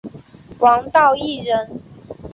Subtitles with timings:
[0.57, 1.79] 王道义人。